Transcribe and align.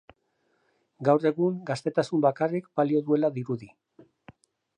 Gaur 1.09 1.27
egun 1.31 1.59
gaztetasunak 1.69 2.25
bakarrik 2.29 2.71
balio 2.81 3.03
duela 3.11 3.31
dirudi. 3.37 3.71